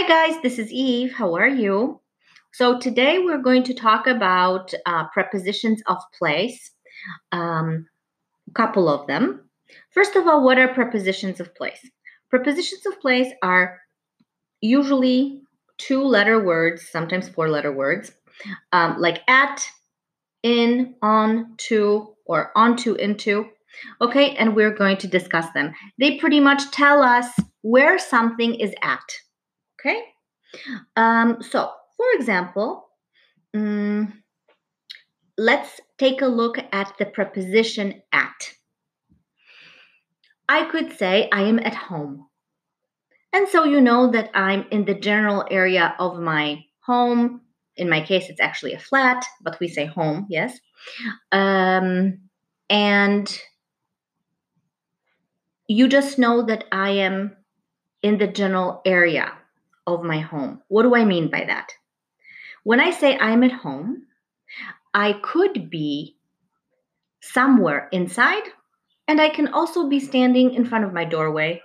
[0.00, 1.12] Hi, guys, this is Eve.
[1.12, 2.00] How are you?
[2.54, 6.70] So, today we're going to talk about uh, prepositions of place,
[7.32, 7.86] um,
[8.48, 9.50] a couple of them.
[9.90, 11.86] First of all, what are prepositions of place?
[12.30, 13.78] Prepositions of place are
[14.62, 15.42] usually
[15.76, 18.10] two letter words, sometimes four letter words,
[18.72, 19.62] um, like at,
[20.42, 23.50] in, on, to, or onto, into.
[24.00, 25.74] Okay, and we're going to discuss them.
[25.98, 27.28] They pretty much tell us
[27.60, 29.04] where something is at.
[29.80, 30.02] Okay?
[30.96, 32.88] Um, so, for example,
[33.54, 34.22] um,
[35.38, 38.52] let's take a look at the preposition at.
[40.48, 42.26] I could say I am at home.
[43.32, 47.42] And so you know that I'm in the general area of my home.
[47.76, 50.58] In my case, it's actually a flat, but we say home, yes.
[51.30, 52.18] Um,
[52.68, 53.40] and
[55.68, 57.36] you just know that I am
[58.02, 59.32] in the general area
[59.94, 60.62] of my home.
[60.68, 61.72] What do I mean by that?
[62.62, 64.06] When I say I'm at home,
[64.92, 66.16] I could be
[67.22, 68.42] somewhere inside,
[69.08, 71.62] and I can also be standing in front of my doorway.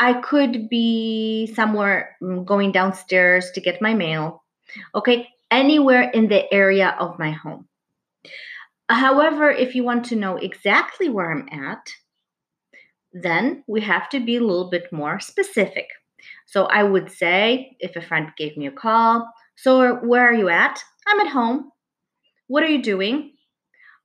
[0.00, 4.42] I could be somewhere mm, going downstairs to get my mail.
[4.94, 7.68] Okay, anywhere in the area of my home.
[8.88, 11.88] However, if you want to know exactly where I'm at,
[13.12, 15.88] then we have to be a little bit more specific.
[16.46, 20.48] So I would say, if a friend gave me a call, so where are you
[20.48, 20.82] at?
[21.06, 21.70] I'm at home.
[22.48, 23.32] What are you doing?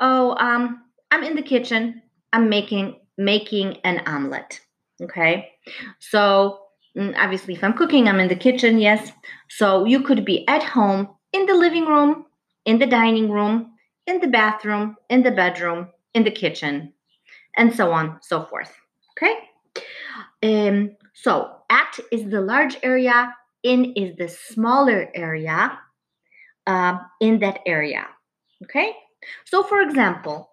[0.00, 2.02] Oh, um, I'm in the kitchen.
[2.32, 4.60] I'm making making an omelet.
[5.02, 5.50] Okay.
[6.00, 6.60] So
[6.96, 8.78] mm, obviously, if I'm cooking, I'm in the kitchen.
[8.78, 9.12] Yes.
[9.48, 12.26] So you could be at home, in the living room,
[12.64, 13.72] in the dining room,
[14.06, 16.92] in the bathroom, in the bedroom, in the kitchen,
[17.56, 18.72] and so on, so forth.
[19.12, 19.36] Okay.
[20.42, 25.78] Um, so at is the large area, in is the smaller area
[26.66, 28.06] uh, in that area.
[28.64, 28.92] Okay.
[29.44, 30.50] So for example,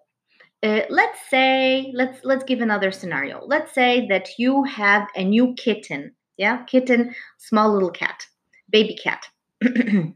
[0.62, 3.44] uh, let's say let's let's give another scenario.
[3.44, 6.14] Let's say that you have a new kitten.
[6.36, 8.26] Yeah, kitten, small little cat,
[8.68, 9.28] baby cat.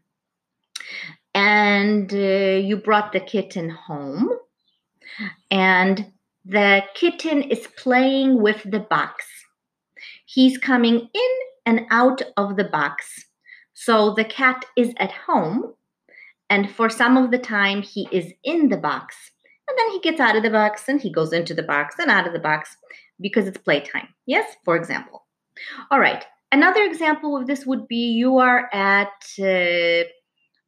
[1.34, 4.30] and uh, you brought the kitten home
[5.50, 6.12] and
[6.44, 9.24] the kitten is playing with the box
[10.30, 11.30] He's coming in
[11.64, 13.24] and out of the box.
[13.72, 15.72] So the cat is at home,
[16.50, 19.16] and for some of the time, he is in the box.
[19.66, 22.10] And then he gets out of the box and he goes into the box and
[22.10, 22.76] out of the box
[23.18, 24.08] because it's playtime.
[24.26, 25.24] Yes, for example.
[25.90, 26.22] All right.
[26.52, 29.08] Another example of this would be you are at
[29.40, 30.06] uh,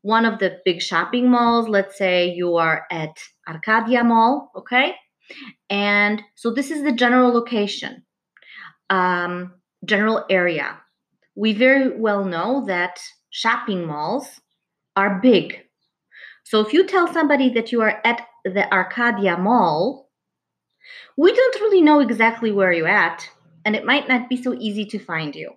[0.00, 1.69] one of the big shopping malls.
[1.69, 4.94] Let's say you are at Arkadia Mall, okay?
[5.69, 8.04] And so this is the general location
[8.90, 10.78] um, general area.
[11.34, 14.40] We very well know that shopping malls
[14.96, 15.62] are big.
[16.44, 20.10] So if you tell somebody that you are at the Arkadia Mall,
[21.16, 23.28] we don't really know exactly where you're at,
[23.64, 25.52] and it might not be so easy to find you.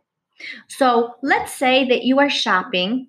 [0.67, 3.07] So let's say that you are shopping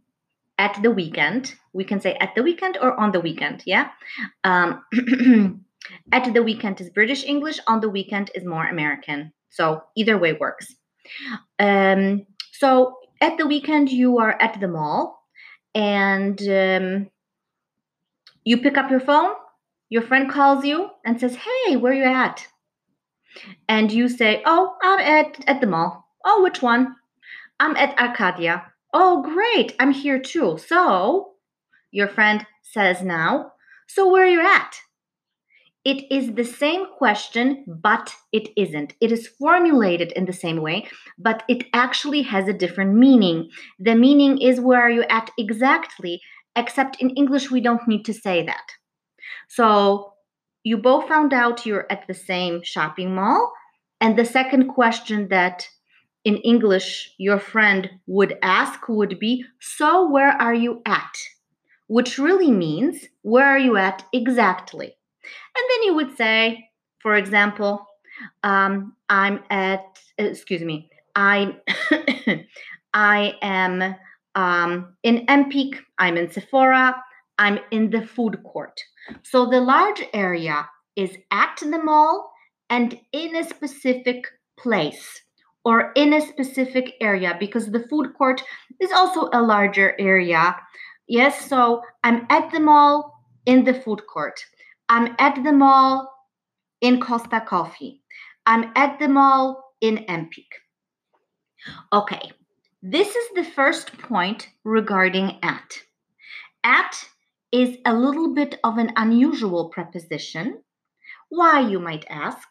[0.59, 1.55] at the weekend.
[1.73, 3.91] We can say at the weekend or on the weekend, yeah?
[4.45, 4.85] Um,
[6.13, 9.33] at the weekend is British English, on the weekend is more American.
[9.55, 10.75] So either way works.
[11.59, 15.23] Um, so at the weekend, you are at the mall
[15.75, 17.11] and um,
[18.45, 19.33] you pick up your phone.
[19.91, 22.47] Your friend calls you and says, Hey, where are you at?
[23.69, 26.09] And you say, Oh, I'm at, at the mall.
[26.25, 26.97] Oh, which one?
[27.61, 28.65] I'm at Arkadia.
[28.93, 29.75] Oh, great.
[29.79, 30.59] I'm here too.
[30.59, 31.35] So
[31.93, 33.53] your friend says now,
[33.87, 34.81] So where are you at?
[35.85, 38.95] It is the same question, but it isn't.
[39.01, 43.51] It is formulated in the same way, but it actually has a different meaning.
[43.79, 46.23] The meaning is where are you at exactly,
[46.57, 48.67] except in English, we don't need to say that.
[49.49, 50.15] So
[50.63, 53.53] you both found out you're at the same shopping mall.
[54.01, 55.69] And the second question that
[56.25, 61.17] in English your friend would ask would be So, where are you at?
[61.87, 64.97] Which really means, Where are you at exactly?
[65.57, 66.69] And then you would say,
[67.01, 67.87] for example,
[68.43, 71.57] um, I'm at, excuse me, I'm,
[72.95, 73.97] I am
[74.35, 76.97] um, in Empik, I'm in Sephora,
[77.39, 78.81] I'm in the food court.
[79.23, 82.31] So the large area is at the mall
[82.71, 84.27] and in a specific
[84.59, 85.23] place
[85.65, 88.43] or in a specific area because the food court
[88.81, 90.57] is also a larger area.
[91.09, 93.15] Yes, so I'm at the mall
[93.47, 94.45] in the food court.
[94.89, 96.13] I'm at the mall
[96.81, 98.03] in Costa Coffee.
[98.47, 100.49] I'm at the mall in Empik.
[101.93, 102.33] Okay,
[102.83, 105.81] this is the first point regarding at.
[106.63, 107.09] At
[107.51, 110.63] is a little bit of an unusual preposition.
[111.31, 112.49] Why, you might ask?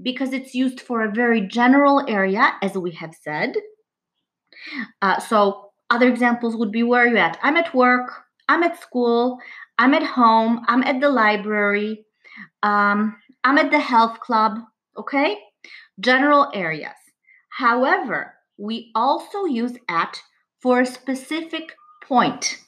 [0.00, 3.54] Because it's used for a very general area, as we have said.
[5.02, 7.38] Uh, so, other examples would be where are you at?
[7.42, 9.38] I'm at work, I'm at school,
[9.78, 12.04] I'm at home, I'm at the library,
[12.62, 14.58] um, I'm at the health club,
[14.96, 15.38] okay?
[16.00, 16.92] General areas.
[17.50, 20.20] However, we also use at
[20.60, 22.58] for a specific point.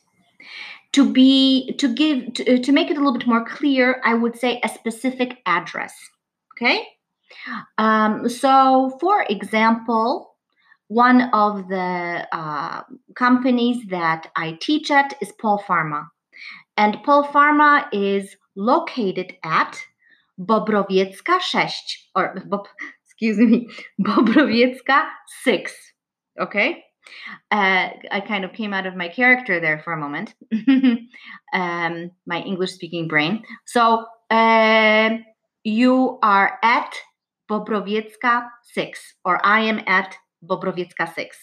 [0.93, 4.39] To be to give to, to make it a little bit more clear, I would
[4.39, 5.93] say a specific address.
[6.53, 6.87] Okay.
[7.77, 10.36] Um, so, for example,
[10.89, 12.83] one of the uh,
[13.15, 16.09] companies that I teach at is Polpharma.
[16.77, 19.81] And Polpharma is located at
[20.39, 21.75] Bobrowiecka 6,
[22.15, 22.35] or,
[23.05, 23.69] excuse me,
[24.01, 25.09] Bobrowiecka
[25.45, 25.75] 6.
[26.41, 26.85] Okay?
[27.51, 30.35] Uh, I kind of came out of my character there for a moment,
[31.53, 33.45] um, my English speaking brain.
[33.65, 35.11] So, uh,
[35.63, 36.95] you are at
[37.51, 41.37] Bobrowiecka 6, or I am at Bobrowiecka 6.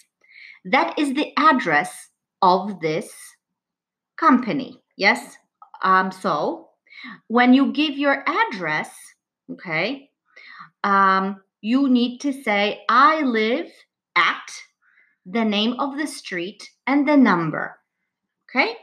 [0.66, 2.10] That is the address
[2.42, 3.12] of this
[4.18, 4.82] company.
[4.98, 5.38] Yes?
[5.82, 6.70] Um, so
[7.28, 8.92] when you give your address,
[9.52, 10.10] okay,
[10.84, 13.72] um, you need to say, I live
[14.16, 14.52] at
[15.26, 17.80] the name of the street and the number.
[18.50, 18.76] Okay?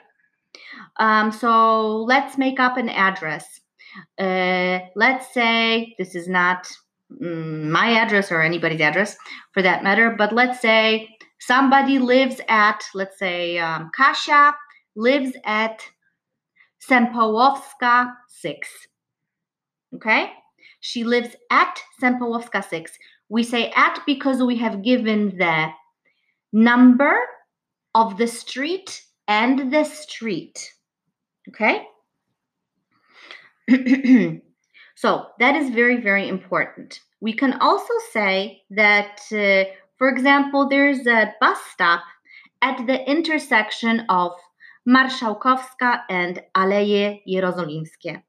[0.99, 3.61] Um, so let's make up an address.
[4.19, 6.66] Uh, let's say this is not
[7.19, 9.17] my address or anybody's address
[9.53, 11.09] for that matter, but let's say
[11.41, 14.55] somebody lives at, let's say, um, Kasia
[14.95, 15.83] lives at
[16.89, 18.69] Sempowowska 6.
[19.97, 20.33] Okay?
[20.81, 22.93] She lives at Sempowowska 6.
[23.29, 25.69] We say at because we have given the
[26.53, 27.17] number
[27.95, 30.73] of the street and the street.
[31.49, 31.87] Okay?
[35.00, 37.00] so that is very, very important.
[37.23, 39.64] We can also say that, uh,
[39.97, 42.02] for example, there's a bus stop
[42.61, 44.32] at the intersection of
[44.87, 48.23] Marszałkowska and Aleje Jerozolimskie.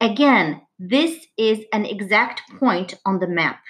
[0.00, 3.60] Again, this is an exact point on the map.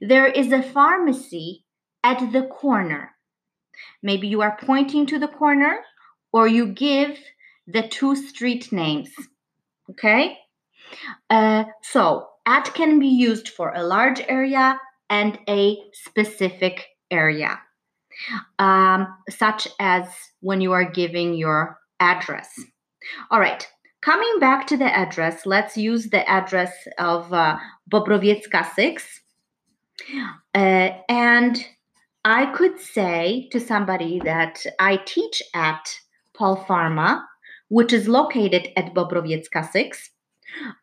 [0.00, 1.64] There is a pharmacy
[2.04, 3.16] at the corner.
[4.00, 5.78] Maybe you are pointing to the corner
[6.32, 7.18] or you give
[7.66, 9.10] the two street names.
[9.90, 10.38] Okay?
[11.30, 14.78] Uh, so, at can be used for a large area
[15.10, 17.58] and a specific area
[18.58, 20.08] um, such as
[20.40, 22.48] when you are giving your address.
[23.30, 23.66] All right,
[24.02, 27.58] coming back to the address, let's use the address of uh,
[27.90, 29.20] Bobrowiecka 6.
[30.54, 31.64] Uh, and
[32.24, 35.88] I could say to somebody that I teach at
[36.34, 37.22] Polpharma,
[37.68, 40.10] which is located at Bobrowiecka 6.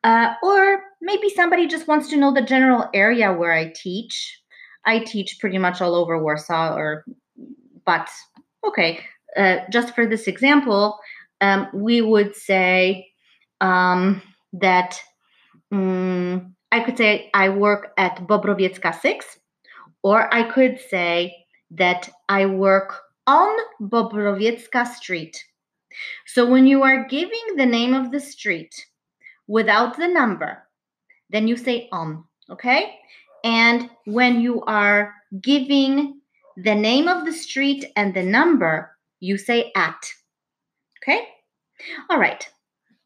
[0.03, 4.39] Uh, or maybe somebody just wants to know the general area where I teach.
[4.85, 7.05] I teach pretty much all over Warsaw or
[7.85, 8.09] but
[8.65, 8.99] okay,
[9.35, 10.99] uh, just for this example,
[11.41, 13.07] um, we would say
[13.61, 14.21] um,
[14.53, 14.99] that
[15.71, 19.39] um, I could say I work at Bobrowiecka 6,
[20.03, 21.35] or I could say
[21.71, 25.43] that I work on Bobrowiecka Street.
[26.25, 28.73] So when you are giving the name of the street
[29.47, 30.63] without the number,
[31.29, 32.95] then you say on, okay?
[33.43, 36.21] And when you are giving
[36.57, 40.11] the name of the street and the number, you say at.
[41.01, 41.27] Okay?
[42.09, 42.47] All right.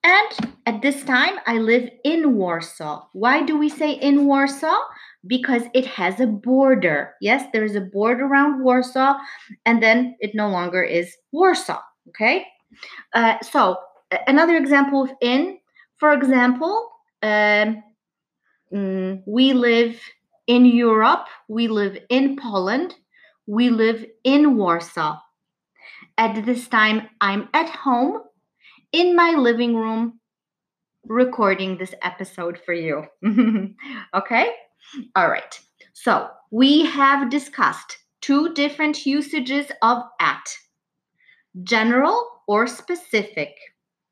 [0.03, 3.08] And at this time, I live in Warsaw.
[3.13, 4.77] Why do we say in Warsaw?
[5.25, 7.13] Because it has a border.
[7.20, 9.17] Yes, there is a border around Warsaw,
[9.65, 11.82] and then it no longer is Warsaw.
[12.10, 12.46] Okay?
[13.13, 13.77] Uh, so,
[14.27, 15.58] another example of in,
[15.98, 16.89] for example,
[17.24, 17.84] um,
[18.74, 20.00] mm, we live
[20.46, 22.96] in Europe, we live in Poland,
[23.46, 25.20] we live in Warsaw.
[26.18, 28.22] At this time, I'm at home
[28.92, 30.20] in my living room
[31.06, 33.06] recording this episode for you.
[34.13, 34.51] okay?
[35.16, 35.60] All right.
[35.94, 40.50] So, we have discussed two different usages of at
[41.63, 43.56] general or specific.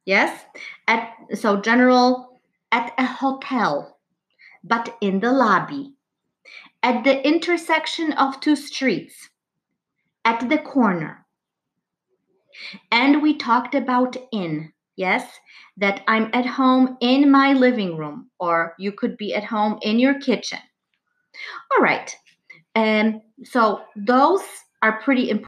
[0.05, 0.45] Yes?
[0.87, 2.39] At so general
[2.71, 3.97] at a hotel,
[4.63, 5.95] but in the lobby
[6.85, 9.29] at the intersection of two streets,
[10.23, 11.25] at the corner.
[12.91, 15.27] And we talked about in, yes,
[15.77, 19.97] that I'm at home in my living room, or you could be at home in
[19.97, 20.59] your kitchen.
[21.71, 22.15] All right.
[22.75, 24.43] And um, so those
[24.83, 25.43] are pretty important